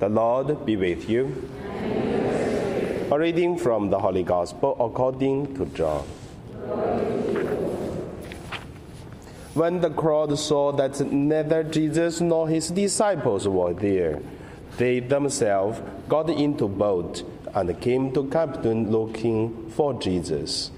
The 0.00 0.08
Lord 0.08 0.64
be 0.64 0.76
with 0.76 1.10
you. 1.10 1.28
A 3.12 3.18
reading 3.18 3.58
from 3.58 3.90
the 3.90 3.98
Holy 3.98 4.22
Gospel 4.22 4.74
according 4.80 5.54
to 5.56 5.66
John. 5.76 6.04
When 9.52 9.82
the 9.82 9.90
crowd 9.90 10.38
saw 10.38 10.72
that 10.72 10.98
neither 11.12 11.62
Jesus 11.64 12.22
nor 12.22 12.48
his 12.48 12.68
disciples 12.70 13.46
were 13.46 13.74
there, 13.74 14.22
they 14.78 15.00
themselves 15.00 15.82
got 16.08 16.30
into 16.30 16.66
boat 16.66 17.22
and 17.54 17.78
came 17.82 18.10
to 18.14 18.24
Capernaum 18.24 18.90
looking 18.90 19.68
for 19.68 19.92
Jesus. 20.00 20.70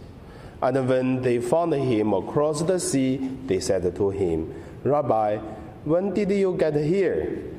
And 0.60 0.88
when 0.88 1.22
they 1.22 1.38
found 1.38 1.74
him 1.74 2.12
across 2.12 2.62
the 2.62 2.80
sea, 2.80 3.18
they 3.46 3.60
said 3.60 3.94
to 3.94 4.10
him, 4.10 4.52
Rabbi, 4.82 5.36
when 5.84 6.12
did 6.12 6.32
you 6.32 6.56
get 6.56 6.74
here? 6.74 7.52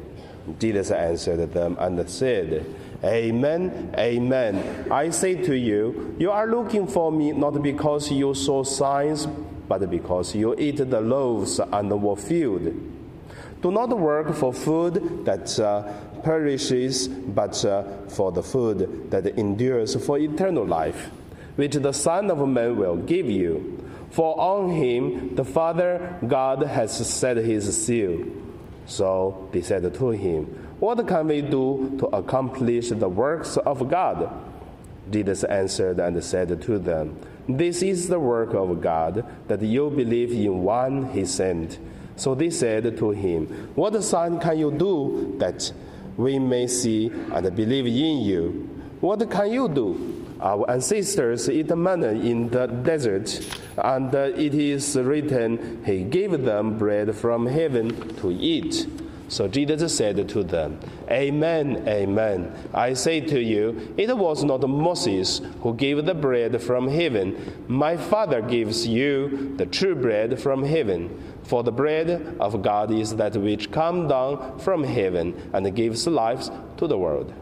Jesus 0.59 0.91
answered 0.91 1.53
them 1.53 1.77
and 1.79 2.09
said, 2.09 2.65
Amen, 3.03 3.93
amen. 3.97 4.87
I 4.91 5.09
say 5.09 5.35
to 5.35 5.55
you, 5.55 6.15
you 6.19 6.31
are 6.31 6.47
looking 6.47 6.87
for 6.87 7.11
me 7.11 7.31
not 7.31 7.61
because 7.61 8.11
you 8.11 8.33
saw 8.33 8.63
signs, 8.63 9.25
but 9.25 9.89
because 9.89 10.35
you 10.35 10.55
ate 10.57 10.77
the 10.77 11.01
loaves 11.01 11.59
and 11.59 12.01
were 12.01 12.15
filled. 12.15 12.73
Do 13.61 13.71
not 13.71 13.97
work 13.97 14.33
for 14.35 14.53
food 14.53 15.25
that 15.25 15.57
uh, 15.59 15.83
perishes, 16.23 17.07
but 17.07 17.63
uh, 17.63 17.83
for 18.09 18.31
the 18.31 18.43
food 18.43 19.09
that 19.11 19.25
endures 19.37 19.95
for 20.05 20.17
eternal 20.17 20.65
life, 20.65 21.09
which 21.55 21.75
the 21.75 21.93
Son 21.93 22.29
of 22.31 22.45
Man 22.47 22.77
will 22.77 22.97
give 22.97 23.29
you. 23.29 23.79
For 24.11 24.39
on 24.39 24.69
him 24.69 25.35
the 25.35 25.45
Father 25.45 26.19
God 26.27 26.61
has 26.61 26.95
set 27.07 27.37
his 27.37 27.85
seal. 27.85 28.25
So 28.85 29.49
they 29.51 29.61
said 29.61 29.93
to 29.93 30.09
him, 30.09 30.45
What 30.79 31.07
can 31.07 31.27
we 31.27 31.41
do 31.41 31.95
to 31.99 32.07
accomplish 32.07 32.89
the 32.89 33.09
works 33.09 33.57
of 33.57 33.89
God? 33.89 34.29
Jesus 35.09 35.43
answered 35.43 35.99
and 35.99 36.23
said 36.23 36.61
to 36.61 36.79
them, 36.79 37.17
This 37.47 37.81
is 37.83 38.07
the 38.07 38.19
work 38.19 38.53
of 38.53 38.81
God, 38.81 39.25
that 39.47 39.61
you 39.61 39.89
believe 39.89 40.31
in 40.31 40.63
one 40.63 41.11
he 41.11 41.25
sent. 41.25 41.79
So 42.15 42.35
they 42.35 42.49
said 42.49 42.97
to 42.97 43.09
him, 43.11 43.71
What 43.75 44.01
sign 44.03 44.39
can 44.39 44.57
you 44.59 44.71
do 44.71 45.35
that 45.39 45.71
we 46.15 46.39
may 46.39 46.67
see 46.67 47.07
and 47.07 47.55
believe 47.55 47.87
in 47.87 48.21
you? 48.21 48.69
What 49.01 49.29
can 49.29 49.51
you 49.51 49.67
do? 49.67 50.22
Our 50.41 50.69
ancestors 50.69 51.49
eat 51.49 51.75
manna 51.75 52.09
in 52.09 52.49
the 52.49 52.67
desert, 52.67 53.39
and 53.77 54.13
uh, 54.13 54.31
it 54.35 54.53
is 54.53 54.97
written, 54.97 55.83
He 55.85 56.03
gave 56.03 56.43
them 56.43 56.77
bread 56.77 57.15
from 57.15 57.45
heaven 57.45 58.15
to 58.17 58.31
eat. 58.31 58.87
So 59.33 59.47
Jesus 59.47 59.97
said 59.97 60.29
to 60.29 60.43
them, 60.43 60.79
Amen, 61.09 61.87
amen. 61.87 62.51
I 62.71 62.93
say 62.93 63.19
to 63.21 63.41
you, 63.41 63.93
it 63.97 64.15
was 64.15 64.43
not 64.43 64.67
Moses 64.69 65.41
who 65.61 65.73
gave 65.73 66.05
the 66.05 66.13
bread 66.13 66.61
from 66.61 66.87
heaven. 66.87 67.65
My 67.67 67.97
Father 67.97 68.41
gives 68.41 68.85
you 68.85 69.55
the 69.57 69.65
true 69.65 69.95
bread 69.95 70.39
from 70.39 70.63
heaven. 70.63 71.19
For 71.43 71.63
the 71.63 71.71
bread 71.71 72.37
of 72.39 72.61
God 72.61 72.91
is 72.91 73.15
that 73.15 73.35
which 73.35 73.71
comes 73.71 74.09
down 74.09 74.59
from 74.59 74.83
heaven 74.83 75.49
and 75.51 75.75
gives 75.75 76.05
life 76.05 76.49
to 76.77 76.87
the 76.87 76.97
world. 76.97 77.33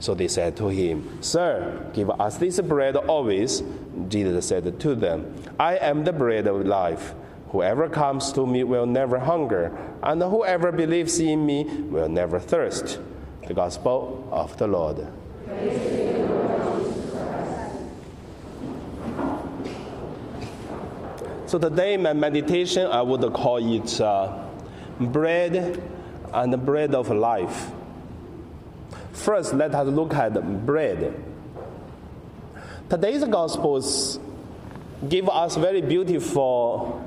So 0.00 0.14
they 0.14 0.28
said 0.28 0.56
to 0.58 0.68
him, 0.68 1.22
Sir, 1.22 1.90
give 1.92 2.10
us 2.10 2.36
this 2.36 2.60
bread 2.60 2.96
always. 2.96 3.62
Jesus 4.08 4.46
said 4.46 4.78
to 4.78 4.94
them, 4.94 5.34
I 5.58 5.76
am 5.76 6.04
the 6.04 6.12
bread 6.12 6.46
of 6.46 6.64
life. 6.66 7.14
Whoever 7.50 7.88
comes 7.88 8.30
to 8.32 8.46
me 8.46 8.62
will 8.62 8.86
never 8.86 9.18
hunger, 9.18 9.76
and 10.02 10.22
whoever 10.22 10.70
believes 10.70 11.18
in 11.18 11.46
me 11.46 11.64
will 11.64 12.08
never 12.08 12.38
thirst. 12.38 13.00
The 13.46 13.54
Gospel 13.54 14.28
of 14.30 14.56
the 14.58 14.66
Lord. 14.66 15.08
So 21.46 21.58
today, 21.58 21.96
my 21.96 22.12
meditation, 22.12 22.86
I 22.86 23.00
would 23.00 23.32
call 23.32 23.56
it 23.56 24.00
uh, 24.02 24.44
bread 25.00 25.82
and 26.34 26.52
the 26.52 26.58
bread 26.58 26.94
of 26.94 27.08
life. 27.08 27.70
First, 29.18 29.52
let 29.52 29.74
us 29.74 29.88
look 29.88 30.14
at 30.14 30.64
bread. 30.64 31.12
Today's 32.88 33.24
Gospels 33.24 34.20
give 35.08 35.28
us 35.28 35.56
very 35.56 35.80
beautiful 35.80 37.04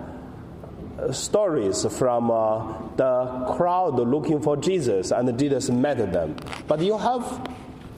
stories 1.11 1.85
from 1.97 2.29
uh, 2.29 2.73
the 2.97 3.53
crowd 3.55 3.95
looking 3.95 4.41
for 4.41 4.57
Jesus, 4.57 5.11
and 5.11 5.39
Jesus 5.39 5.69
met 5.69 6.11
them. 6.11 6.35
But 6.67 6.81
you 6.81 6.97
have, 6.97 7.49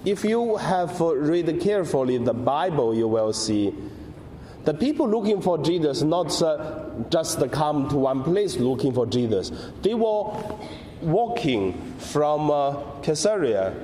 if 0.05 0.23
you 0.23 0.57
have 0.57 1.01
read 1.01 1.59
carefully 1.59 2.19
the 2.19 2.33
Bible, 2.33 2.95
you 2.95 3.07
will 3.07 3.33
see 3.33 3.73
the 4.63 4.75
people 4.75 5.09
looking 5.09 5.41
for 5.41 5.57
Jesus 5.57 6.03
not 6.03 6.39
uh, 6.41 6.85
just 7.09 7.51
come 7.51 7.89
to 7.89 7.97
one 7.97 8.23
place 8.23 8.57
looking 8.57 8.93
for 8.93 9.07
Jesus. 9.07 9.51
They 9.81 9.95
were 9.95 10.31
walking 11.01 11.73
from 11.97 12.51
uh, 12.51 12.75
Caesarea 13.01 13.75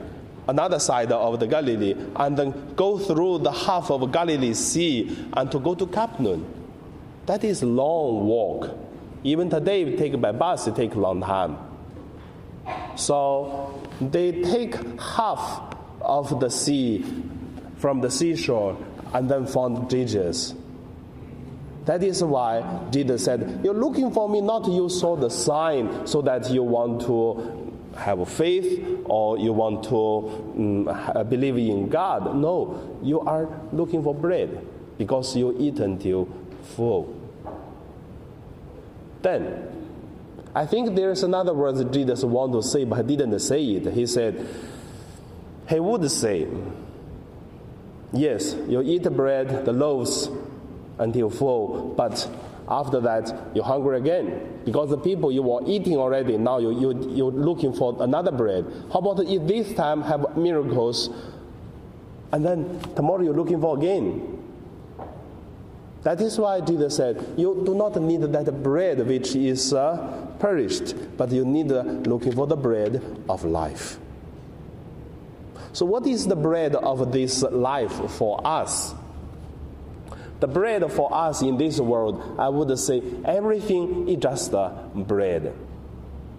another 0.49 0.79
side 0.79 1.11
of 1.11 1.39
the 1.39 1.47
Galilee 1.47 1.95
and 2.15 2.37
then 2.37 2.73
go 2.75 2.97
through 2.97 3.39
the 3.39 3.51
half 3.51 3.91
of 3.91 4.11
Galilee 4.11 4.53
Sea 4.53 5.15
and 5.33 5.51
to 5.51 5.59
go 5.59 5.75
to 5.75 5.85
Capernaum. 5.85 6.45
That 7.27 7.43
is 7.43 7.61
long 7.63 8.25
walk. 8.25 8.75
Even 9.23 9.49
today, 9.49 9.85
we 9.85 9.95
take 9.95 10.19
by 10.19 10.31
bus, 10.31 10.67
it 10.67 10.75
take 10.75 10.95
long 10.95 11.21
time. 11.21 11.57
So 12.95 13.81
they 14.01 14.41
take 14.41 14.75
half 14.99 15.75
of 16.01 16.39
the 16.39 16.49
sea 16.49 17.05
from 17.77 18.01
the 18.01 18.09
seashore 18.09 18.77
and 19.13 19.29
then 19.29 19.45
found 19.45 19.89
Jesus. 19.89 20.55
That 21.85 22.03
is 22.03 22.23
why 22.23 22.87
Jesus 22.91 23.25
said, 23.25 23.61
You're 23.63 23.73
looking 23.73 24.11
for 24.11 24.29
me, 24.29 24.41
not 24.41 24.67
you 24.67 24.89
saw 24.89 25.15
the 25.15 25.29
sign 25.29 26.05
so 26.05 26.21
that 26.21 26.49
you 26.49 26.63
want 26.63 27.01
to 27.01 27.58
have 27.99 28.27
faith 28.29 29.03
or 29.05 29.37
you 29.37 29.53
want 29.53 29.83
to 29.85 29.95
um, 29.97 31.29
believe 31.29 31.57
in 31.57 31.89
God. 31.89 32.35
No, 32.35 32.99
you 33.03 33.19
are 33.21 33.49
looking 33.71 34.03
for 34.03 34.13
bread 34.15 34.65
because 34.97 35.35
you 35.35 35.55
eat 35.59 35.79
until 35.79 36.27
full. 36.75 37.15
Then, 39.21 39.67
I 40.55 40.65
think 40.65 40.95
there 40.95 41.11
is 41.11 41.23
another 41.23 41.53
word 41.53 41.75
that 41.75 41.91
Jesus 41.91 42.23
want 42.23 42.53
to 42.53 42.63
say, 42.63 42.85
but 42.85 42.97
he 42.97 43.15
didn't 43.15 43.39
say 43.39 43.63
it. 43.63 43.93
He 43.93 44.07
said, 44.07 44.47
he 45.67 45.79
would 45.79 46.09
say, 46.09 46.47
Yes, 48.11 48.55
you 48.67 48.81
eat 48.81 49.03
the 49.03 49.11
bread, 49.11 49.65
the 49.65 49.71
loaves, 49.71 50.29
until 50.97 51.29
full, 51.29 51.93
but 51.95 52.27
after 52.69 53.01
that, 53.01 53.33
you're 53.55 53.65
hungry 53.65 53.97
again 53.97 54.61
because 54.63 54.91
the 54.91 54.97
people 54.97 55.31
you 55.31 55.41
were 55.41 55.61
eating 55.65 55.97
already, 55.97 56.37
now 56.37 56.59
you, 56.59 56.71
you, 56.71 57.09
you're 57.15 57.31
looking 57.31 57.73
for 57.73 57.97
another 58.01 58.31
bread. 58.31 58.65
How 58.93 58.99
about 58.99 59.25
if 59.25 59.47
this 59.47 59.73
time 59.73 60.03
have 60.03 60.37
miracles 60.37 61.09
and 62.31 62.45
then 62.45 62.79
tomorrow 62.95 63.23
you're 63.23 63.33
looking 63.33 63.59
for 63.59 63.75
again? 63.75 64.35
That 66.03 66.21
is 66.21 66.37
why 66.39 66.61
Jesus 66.61 66.95
said, 66.95 67.25
You 67.37 67.61
do 67.65 67.75
not 67.75 67.99
need 68.01 68.21
that 68.21 68.63
bread 68.63 69.05
which 69.05 69.35
is 69.35 69.73
uh, 69.73 70.27
perished, 70.39 70.95
but 71.17 71.31
you 71.31 71.43
need 71.43 71.71
uh, 71.71 71.81
looking 71.81 72.33
for 72.33 72.47
the 72.47 72.55
bread 72.55 73.01
of 73.27 73.43
life. 73.43 73.99
So, 75.73 75.85
what 75.85 76.07
is 76.07 76.25
the 76.25 76.35
bread 76.35 76.75
of 76.75 77.11
this 77.11 77.43
life 77.43 77.91
for 78.11 78.39
us? 78.45 78.93
The 80.39 80.47
bread 80.47 80.89
for 80.91 81.13
us 81.13 81.41
in 81.41 81.57
this 81.57 81.79
world, 81.79 82.35
I 82.39 82.49
would 82.49 82.77
say 82.79 83.01
everything 83.25 84.07
is 84.07 84.17
just 84.17 84.53
bread. 84.95 85.53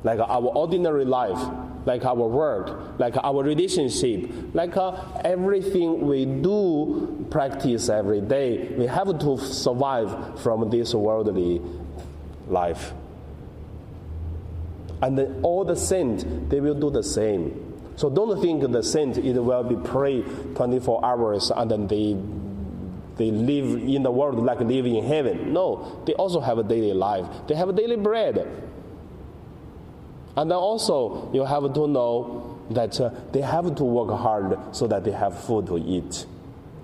Like 0.02 0.18
our 0.18 0.42
ordinary 0.42 1.04
life, 1.04 1.38
like 1.84 2.06
our 2.06 2.14
work, 2.14 2.98
like 2.98 3.16
our 3.22 3.42
relationship, 3.42 4.30
like 4.54 4.74
uh, 4.76 4.96
everything 5.24 6.06
we 6.06 6.24
do 6.24 7.26
practice 7.30 7.90
every 7.90 8.22
day. 8.22 8.68
We 8.68 8.86
have 8.86 9.18
to 9.18 9.38
survive 9.38 10.40
from 10.40 10.70
this 10.70 10.94
worldly 10.94 11.60
life. 12.48 12.94
And 15.02 15.44
all 15.44 15.64
the 15.64 15.76
saints, 15.76 16.24
they 16.48 16.60
will 16.60 16.74
do 16.74 16.90
the 16.90 17.02
same. 17.02 17.70
So 17.96 18.08
don't 18.08 18.40
think 18.40 18.70
the 18.70 18.82
saint 18.82 19.18
it 19.18 19.38
will 19.38 19.62
be 19.62 19.76
pray 19.76 20.22
24 20.54 21.04
hours 21.04 21.50
and 21.50 21.70
then 21.70 21.86
they 21.86 22.14
they 23.20 23.30
live 23.30 23.82
in 23.82 24.02
the 24.02 24.10
world 24.10 24.38
like 24.44 24.60
living 24.60 24.96
in 24.96 25.04
heaven. 25.04 25.52
No, 25.52 26.02
they 26.06 26.14
also 26.14 26.40
have 26.40 26.58
a 26.58 26.62
daily 26.62 26.92
life. 26.92 27.26
They 27.46 27.54
have 27.54 27.68
a 27.68 27.72
daily 27.72 27.96
bread. 27.96 28.38
And 30.36 30.50
then 30.50 30.56
also, 30.56 31.30
you 31.32 31.44
have 31.44 31.74
to 31.74 31.86
know 31.86 32.58
that 32.70 33.00
uh, 33.00 33.10
they 33.32 33.40
have 33.40 33.74
to 33.74 33.84
work 33.84 34.16
hard 34.16 34.58
so 34.74 34.86
that 34.86 35.04
they 35.04 35.10
have 35.10 35.38
food 35.44 35.66
to 35.66 35.76
eat. 35.78 36.24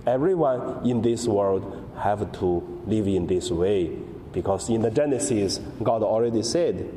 Everyone 0.06 0.84
in 0.84 1.00
this 1.00 1.26
world 1.26 1.88
have 1.98 2.30
to 2.40 2.82
live 2.86 3.06
in 3.06 3.26
this 3.26 3.50
way 3.50 3.86
because 4.32 4.68
in 4.68 4.82
the 4.82 4.90
Genesis, 4.90 5.58
God 5.82 6.02
already 6.02 6.42
said, 6.42 6.92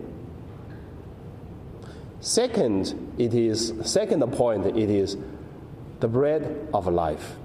Second, 2.22 3.14
it 3.18 3.34
is 3.34 3.74
second 3.86 4.22
point. 4.34 4.66
It 4.66 4.90
is 4.90 5.16
the 6.02 6.08
bread 6.08 6.68
of 6.74 6.88
life. 6.88 7.36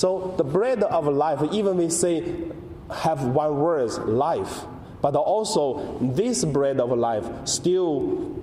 So 0.00 0.32
the 0.38 0.44
bread 0.44 0.82
of 0.82 1.06
life, 1.08 1.42
even 1.52 1.76
we 1.76 1.90
say 1.90 2.24
have 2.90 3.22
one 3.22 3.60
word, 3.60 3.92
life, 4.08 4.62
but 5.02 5.14
also 5.14 5.98
this 6.00 6.42
bread 6.42 6.80
of 6.80 6.88
life 6.96 7.26
still 7.44 8.34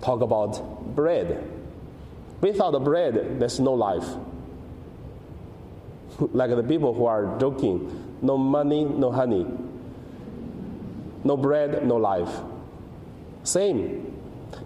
talk 0.00 0.22
about 0.22 0.96
bread. 0.96 1.46
Without 2.40 2.82
bread, 2.82 3.38
there's 3.38 3.60
no 3.60 3.74
life. 3.74 4.06
like 6.32 6.48
the 6.48 6.62
people 6.62 6.94
who 6.94 7.04
are 7.04 7.38
joking, 7.38 8.16
no 8.22 8.38
money, 8.38 8.86
no 8.86 9.12
honey. 9.12 9.46
No 11.22 11.36
bread, 11.36 11.86
no 11.86 11.96
life. 11.96 12.34
Same. 13.42 14.10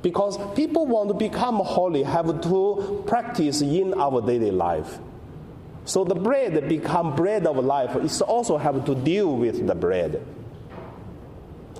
Because 0.02 0.38
people 0.54 0.86
want 0.86 1.08
to 1.08 1.14
become 1.14 1.56
holy, 1.56 2.04
have 2.04 2.40
to 2.42 3.02
practice 3.08 3.60
in 3.60 3.92
our 3.94 4.20
daily 4.22 4.52
life. 4.52 5.00
So 5.88 6.04
the 6.04 6.14
bread 6.14 6.68
become 6.68 7.16
bread 7.16 7.46
of 7.46 7.64
life. 7.64 7.96
It's 7.96 8.20
also 8.20 8.58
have 8.58 8.84
to 8.84 8.94
deal 8.94 9.34
with 9.34 9.66
the 9.66 9.74
bread. 9.74 10.22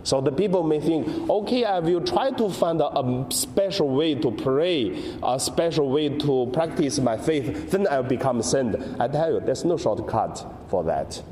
So 0.03 0.23
the 0.23 0.33
people 0.33 0.63
may 0.63 0.81
think, 0.81 1.29
okay, 1.29 1.67
I 1.67 1.81
will 1.81 2.01
try 2.01 2.31
to 2.31 2.49
find 2.49 2.81
a, 2.81 2.87
a, 2.87 3.27
special 3.29 3.91
way 3.91 4.15
to 4.15 4.31
pray, 4.31 4.99
a 5.23 5.39
special 5.39 5.91
way 5.91 6.09
to 6.21 6.51
practice 6.55 6.99
my 6.99 7.19
faith, 7.19 7.71
then 7.71 7.87
I'll 7.91 8.03
become 8.03 8.41
saint. 8.41 8.77
I 8.99 9.09
tell 9.09 9.35
you, 9.35 9.41
there's 9.41 9.67
no 9.67 9.77
shortcut 9.77 10.43
for 10.69 10.83
that. 10.85 11.23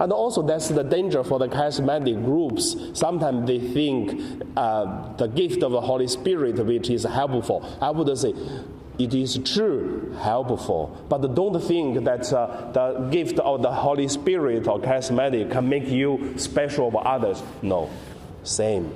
And 0.00 0.12
also, 0.12 0.42
that's 0.42 0.68
the 0.68 0.82
danger 0.82 1.22
for 1.22 1.38
the 1.38 1.46
charismatic 1.46 2.24
groups. 2.24 2.74
Sometimes 2.98 3.46
they 3.46 3.60
think 3.60 4.42
uh, 4.56 5.12
the 5.14 5.28
gift 5.28 5.62
of 5.62 5.70
the 5.70 5.80
Holy 5.80 6.08
Spirit, 6.08 6.56
which 6.66 6.90
is 6.90 7.04
helpful. 7.04 7.64
I 7.80 7.90
would 7.92 8.18
say 8.18 8.34
it 8.98 9.12
is 9.12 9.38
true, 9.44 10.14
helpful. 10.20 11.04
But 11.08 11.34
don't 11.34 11.60
think 11.60 12.04
that 12.04 12.32
uh, 12.32 12.70
the 12.72 13.08
gift 13.10 13.38
of 13.40 13.62
the 13.62 13.72
Holy 13.72 14.06
Spirit 14.06 14.68
or 14.68 14.78
charismatic 14.78 15.50
can 15.50 15.68
make 15.68 15.88
you 15.88 16.34
special 16.36 16.86
over 16.86 16.98
others. 16.98 17.42
No, 17.62 17.90
same. 18.44 18.92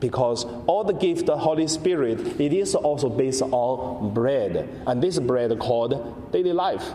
Because 0.00 0.44
all 0.66 0.84
the 0.84 0.92
gift 0.92 1.22
of 1.22 1.26
the 1.26 1.36
Holy 1.38 1.66
Spirit, 1.66 2.40
it 2.40 2.52
is 2.52 2.74
also 2.74 3.08
based 3.08 3.42
on 3.42 4.12
bread. 4.12 4.68
And 4.86 5.02
this 5.02 5.18
bread 5.18 5.58
called 5.58 6.32
daily 6.32 6.52
life. 6.52 6.92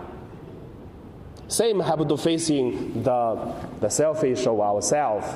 Same 1.47 1.79
have 1.79 2.07
to 2.07 2.17
facing 2.17 3.03
the, 3.03 3.53
the 3.79 3.89
selfish 3.89 4.47
of 4.47 4.59
ourselves 4.59 5.27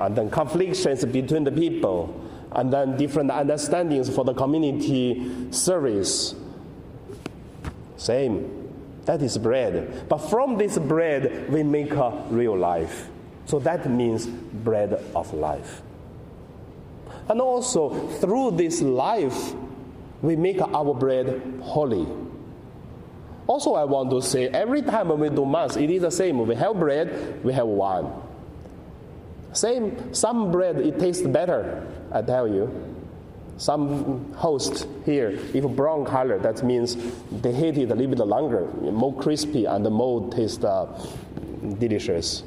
and 0.00 0.16
then 0.16 0.30
conflicts 0.30 0.84
between 1.06 1.44
the 1.44 1.52
people 1.52 2.22
and 2.56 2.72
then 2.72 2.96
different 2.96 3.30
understandings 3.30 4.12
for 4.12 4.24
the 4.24 4.34
community 4.34 5.52
service. 5.52 6.34
Same. 7.96 8.72
That 9.04 9.22
is 9.22 9.38
bread. 9.38 10.08
But 10.08 10.18
from 10.18 10.56
this 10.56 10.78
bread, 10.78 11.48
we 11.50 11.62
make 11.62 11.92
a 11.92 12.10
real 12.30 12.56
life. 12.56 13.08
So 13.44 13.58
that 13.60 13.88
means 13.88 14.26
bread 14.26 14.94
of 15.14 15.32
life. 15.34 15.82
And 17.28 17.40
also, 17.40 18.08
through 18.20 18.52
this 18.52 18.80
life, 18.80 19.54
we 20.22 20.34
make 20.34 20.60
our 20.60 20.94
bread 20.94 21.60
holy. 21.62 22.06
Also, 23.46 23.74
I 23.74 23.84
want 23.84 24.10
to 24.10 24.22
say 24.22 24.48
every 24.48 24.82
time 24.82 25.16
we 25.18 25.28
do 25.28 25.44
Mass, 25.44 25.76
it 25.76 25.90
is 25.90 26.02
the 26.02 26.10
same. 26.10 26.44
We 26.44 26.54
have 26.56 26.78
bread, 26.78 27.44
we 27.44 27.52
have 27.52 27.66
wine. 27.66 28.10
Same, 29.56 30.12
some 30.12 30.52
bread, 30.52 30.76
it 30.76 30.98
tastes 30.98 31.26
better, 31.26 31.86
I 32.12 32.20
tell 32.20 32.46
you. 32.46 32.70
Some 33.56 34.34
host 34.34 34.86
here, 35.06 35.30
if 35.54 35.64
brown 35.64 36.04
color, 36.04 36.38
that 36.40 36.62
means 36.62 36.94
they 37.40 37.54
heat 37.54 37.78
it 37.78 37.90
a 37.90 37.94
little 37.94 38.14
bit 38.14 38.26
longer, 38.26 38.66
more 38.92 39.14
crispy 39.14 39.64
and 39.64 39.82
the 39.82 39.88
more 39.88 40.30
taste 40.30 40.62
uh, 40.62 40.86
delicious. 41.78 42.42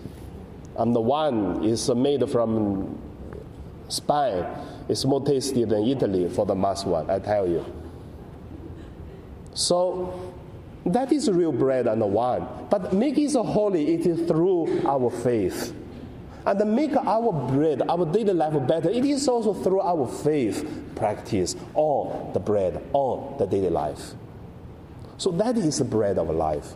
And 0.77 0.95
the 0.95 1.01
one 1.01 1.63
is 1.63 1.89
made 1.89 2.29
from 2.29 2.95
Spain. 3.88 4.45
It's 4.88 5.03
more 5.03 5.25
tasty 5.25 5.65
than 5.65 5.88
Italy 5.88 6.29
for 6.29 6.45
the 6.45 6.53
mass 6.53 6.85
one, 6.85 7.09
I 7.09 7.17
tell 7.17 7.47
you. 7.47 7.65
So 9.56 10.31
that 10.85 11.11
is 11.11 11.27
real 11.27 11.51
bread 11.51 11.88
and 11.88 12.00
the 12.00 12.06
wine. 12.06 12.47
But 12.69 12.94
make 12.94 13.17
it 13.17 13.33
holy, 13.33 13.95
it 13.95 14.06
is 14.06 14.27
through 14.27 14.85
our 14.88 15.09
faith. 15.09 15.73
And 16.49 16.75
make 16.75 16.95
our 16.95 17.31
bread, 17.31 17.83
our 17.87 18.11
daily 18.11 18.33
life 18.33 18.55
better, 18.65 18.89
it 18.89 19.05
is 19.05 19.27
also 19.27 19.53
through 19.53 19.81
our 19.81 20.07
faith 20.07 20.65
practice 20.95 21.55
on 21.75 22.33
the 22.33 22.39
bread, 22.39 22.83
on 22.91 23.37
the 23.37 23.45
daily 23.45 23.69
life. 23.69 24.13
So 25.19 25.29
that 25.33 25.59
is 25.59 25.77
the 25.77 25.85
bread 25.85 26.17
of 26.17 26.27
life. 26.31 26.73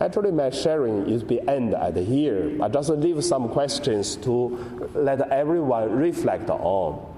Actually, 0.00 0.30
my 0.30 0.50
sharing 0.50 1.10
is 1.10 1.24
be 1.24 1.40
end 1.48 1.74
at 1.74 1.96
here. 1.96 2.56
I 2.62 2.68
just 2.68 2.90
leave 2.90 3.24
some 3.24 3.48
questions 3.48 4.14
to 4.18 4.88
let 4.94 5.20
everyone 5.32 5.90
reflect 5.96 6.48
on. 6.48 7.12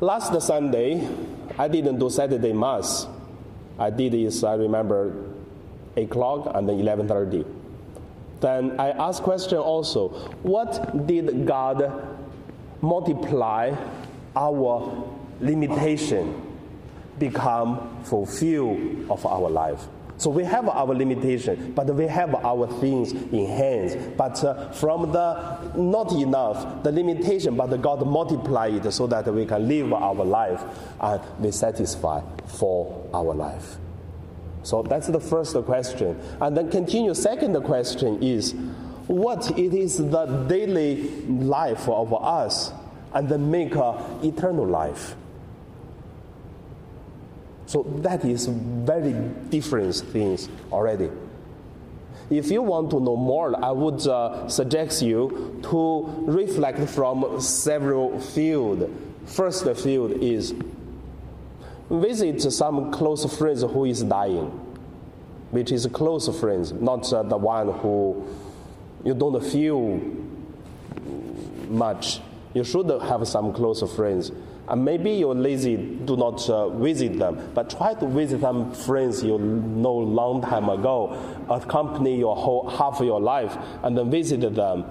Last 0.00 0.40
Sunday, 0.40 1.04
I 1.58 1.66
didn't 1.66 1.98
do 1.98 2.08
Saturday 2.10 2.52
Mass. 2.52 3.08
I 3.76 3.90
did 3.90 4.14
is 4.14 4.44
I 4.44 4.54
remember 4.54 5.12
8 5.96 6.04
o'clock 6.04 6.52
and 6.54 6.68
then 6.68 6.78
11.30. 6.78 7.57
Then 8.40 8.78
I 8.78 8.90
ask 8.90 9.22
question 9.22 9.58
also, 9.58 10.08
what 10.42 11.06
did 11.06 11.46
God 11.46 11.92
multiply 12.80 13.74
our 14.36 15.06
limitation 15.40 16.40
become 17.18 18.02
fulfill 18.04 19.10
of 19.10 19.26
our 19.26 19.50
life? 19.50 19.88
So 20.18 20.30
we 20.30 20.42
have 20.44 20.68
our 20.68 20.94
limitation, 20.94 21.72
but 21.76 21.86
we 21.94 22.08
have 22.08 22.34
our 22.34 22.66
things 22.80 23.12
in 23.12 23.46
hands. 23.46 23.94
But 24.16 24.42
uh, 24.42 24.72
from 24.72 25.12
the 25.12 25.72
not 25.76 26.10
enough, 26.10 26.82
the 26.82 26.90
limitation, 26.90 27.56
but 27.56 27.68
God 27.80 28.04
multiply 28.04 28.66
it 28.66 28.92
so 28.92 29.06
that 29.06 29.32
we 29.32 29.46
can 29.46 29.68
live 29.68 29.92
our 29.92 30.14
life 30.24 30.60
and 31.00 31.20
be 31.40 31.52
satisfied 31.52 32.24
for 32.46 33.08
our 33.14 33.32
life. 33.32 33.78
So 34.68 34.82
that's 34.82 35.06
the 35.06 35.18
first 35.18 35.56
question. 35.64 36.20
And 36.42 36.54
then 36.54 36.70
continue. 36.70 37.14
Second 37.14 37.58
question 37.64 38.22
is, 38.22 38.52
what 39.06 39.58
it 39.58 39.72
is 39.72 39.96
the 39.96 40.26
daily 40.46 41.08
life 41.26 41.88
of 41.88 42.12
us, 42.12 42.70
and 43.14 43.26
then 43.30 43.50
make 43.50 43.74
eternal 43.74 44.66
life. 44.66 45.16
So 47.64 47.82
that 48.00 48.26
is 48.26 48.46
very 48.46 49.14
different 49.48 49.94
things 49.94 50.50
already. 50.70 51.08
If 52.28 52.50
you 52.50 52.60
want 52.60 52.90
to 52.90 53.00
know 53.00 53.16
more, 53.16 53.64
I 53.64 53.70
would 53.70 54.06
uh, 54.06 54.50
suggest 54.50 55.00
you 55.00 55.62
to 55.70 56.04
reflect 56.26 56.90
from 56.90 57.40
several 57.40 58.20
fields. 58.20 58.84
First 59.24 59.64
field 59.76 60.12
is 60.22 60.52
visit 61.90 62.40
some 62.52 62.92
close 62.92 63.24
friends 63.36 63.62
who 63.62 63.84
is 63.84 64.02
dying, 64.02 64.46
which 65.50 65.72
is 65.72 65.86
close 65.92 66.28
friends, 66.40 66.72
not 66.72 67.10
uh, 67.12 67.22
the 67.22 67.36
one 67.36 67.72
who 67.80 68.26
you 69.04 69.14
don't 69.14 69.42
feel 69.44 70.00
much. 71.68 72.20
You 72.54 72.64
should 72.64 72.90
have 73.02 73.26
some 73.28 73.52
close 73.52 73.82
friends 73.94 74.32
and 74.68 74.84
maybe 74.84 75.12
you're 75.12 75.34
lazy, 75.34 75.76
do 75.76 76.14
not 76.16 76.48
uh, 76.50 76.68
visit 76.68 77.18
them, 77.18 77.52
but 77.54 77.70
try 77.70 77.94
to 77.94 78.06
visit 78.06 78.42
some 78.42 78.70
friends 78.74 79.22
you 79.24 79.38
know 79.38 79.94
long 79.94 80.42
time 80.42 80.68
ago, 80.68 81.16
accompany 81.48 82.18
your 82.18 82.36
whole 82.36 82.68
half 82.68 83.00
of 83.00 83.06
your 83.06 83.20
life, 83.20 83.56
and 83.82 83.96
then 83.96 84.10
visit 84.10 84.40
them. 84.54 84.84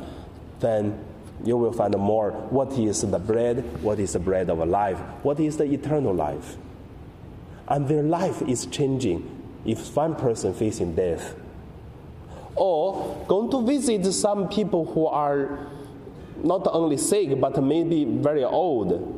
Then 0.59 0.99
you 1.43 1.57
will 1.57 1.71
find 1.71 1.95
more. 1.95 2.31
What 2.31 2.71
is 2.73 3.01
the 3.01 3.19
bread? 3.19 3.63
What 3.83 3.99
is 3.99 4.13
the 4.13 4.19
bread 4.19 4.49
of 4.49 4.57
life? 4.67 4.97
What 5.21 5.39
is 5.39 5.57
the 5.57 5.65
eternal 5.65 6.13
life? 6.13 6.57
And 7.67 7.87
their 7.87 8.03
life 8.03 8.41
is 8.41 8.65
changing 8.67 9.29
if 9.65 9.95
one 9.95 10.15
person 10.15 10.53
facing 10.53 10.95
death. 10.95 11.35
Or 12.55 13.25
going 13.27 13.51
to 13.51 13.65
visit 13.65 14.11
some 14.13 14.49
people 14.49 14.85
who 14.85 15.05
are 15.05 15.59
not 16.43 16.67
only 16.67 16.97
sick 16.97 17.39
but 17.39 17.61
maybe 17.61 18.05
very 18.05 18.43
old 18.43 19.17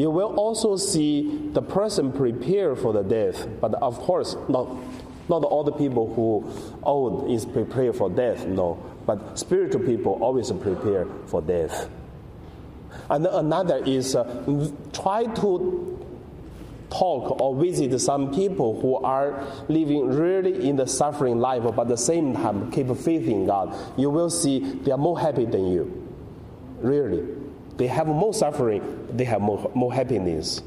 you 0.00 0.10
will 0.10 0.34
also 0.36 0.76
see 0.76 1.50
the 1.52 1.60
person 1.60 2.12
prepare 2.12 2.74
for 2.74 2.92
the 2.92 3.02
death. 3.02 3.46
But 3.60 3.74
of 3.74 3.98
course, 3.98 4.34
not, 4.48 4.68
not 5.28 5.44
all 5.44 5.62
the 5.64 5.72
people 5.72 6.14
who 6.14 6.50
old 6.82 7.30
is 7.30 7.44
prepared 7.44 7.96
for 7.96 8.08
death, 8.08 8.46
no. 8.46 8.82
But 9.04 9.38
spiritual 9.38 9.84
people 9.84 10.18
always 10.22 10.50
prepare 10.52 11.06
for 11.26 11.42
death. 11.42 11.90
And 13.10 13.26
another 13.26 13.84
is 13.84 14.14
uh, 14.14 14.70
try 14.92 15.26
to 15.26 15.99
talk 16.90 17.40
or 17.40 17.54
visit 17.54 17.98
some 18.00 18.34
people 18.34 18.80
who 18.80 18.96
are 18.96 19.44
living 19.68 20.08
really 20.08 20.68
in 20.68 20.76
the 20.76 20.86
suffering 20.86 21.38
life, 21.38 21.62
but 21.62 21.78
at 21.78 21.88
the 21.88 21.96
same 21.96 22.34
time 22.34 22.70
keep 22.70 22.94
faith 22.96 23.26
in 23.26 23.46
God. 23.46 23.74
You 23.98 24.10
will 24.10 24.30
see 24.30 24.58
they 24.58 24.90
are 24.90 24.98
more 24.98 25.18
happy 25.18 25.46
than 25.46 25.68
you. 25.68 26.08
Really. 26.80 27.26
They 27.76 27.86
have 27.86 28.06
more 28.06 28.34
suffering, 28.34 29.08
they 29.12 29.24
have 29.24 29.40
more, 29.40 29.70
more 29.74 29.92
happiness. 29.92 30.62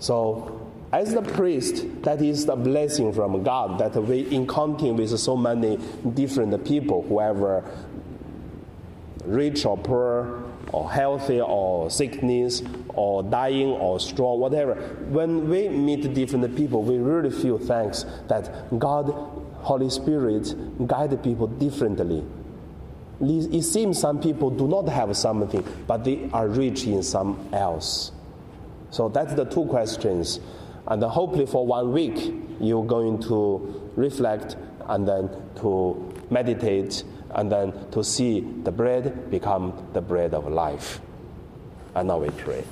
So, 0.00 0.70
as 0.92 1.12
the 1.12 1.22
priest, 1.22 2.02
that 2.02 2.22
is 2.22 2.46
the 2.46 2.56
blessing 2.56 3.12
from 3.12 3.42
God 3.42 3.78
that 3.78 3.94
we 4.02 4.30
encounter 4.34 4.92
with 4.92 5.18
so 5.18 5.36
many 5.36 5.78
different 6.14 6.64
people, 6.64 7.02
whoever 7.02 7.64
rich 9.28 9.64
or 9.64 9.76
poor, 9.76 10.44
or 10.72 10.90
healthy 10.90 11.40
or 11.40 11.90
sickness, 11.90 12.62
or 12.88 13.22
dying 13.22 13.68
or 13.68 14.00
strong, 14.00 14.40
whatever. 14.40 14.74
When 15.08 15.48
we 15.48 15.68
meet 15.68 16.12
different 16.14 16.56
people, 16.56 16.82
we 16.82 16.98
really 16.98 17.30
feel 17.30 17.58
thanks 17.58 18.04
that 18.28 18.78
God, 18.78 19.10
Holy 19.60 19.90
Spirit, 19.90 20.54
guide 20.86 21.22
people 21.22 21.46
differently. 21.46 22.24
It 23.20 23.62
seems 23.62 23.98
some 23.98 24.20
people 24.20 24.50
do 24.50 24.68
not 24.68 24.88
have 24.88 25.16
something, 25.16 25.64
but 25.86 26.04
they 26.04 26.30
are 26.32 26.46
rich 26.46 26.84
in 26.84 27.02
some 27.02 27.48
else. 27.52 28.12
So 28.90 29.08
that's 29.08 29.34
the 29.34 29.44
two 29.44 29.64
questions. 29.66 30.38
And 30.86 31.02
hopefully 31.02 31.46
for 31.46 31.66
one 31.66 31.92
week, 31.92 32.32
you're 32.60 32.84
going 32.84 33.20
to 33.22 33.90
reflect 33.96 34.56
and 34.86 35.06
then 35.06 35.28
to 35.56 36.14
meditate 36.30 37.04
and 37.30 37.50
then 37.50 37.72
to 37.90 38.02
see 38.02 38.40
the 38.40 38.72
bread 38.72 39.30
become 39.30 39.88
the 39.92 40.00
bread 40.00 40.34
of 40.34 40.46
life. 40.48 41.00
And 41.94 42.08
now 42.08 42.18
we 42.18 42.30
pray. 42.30 42.64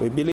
We 0.00 0.08
believe 0.08 0.26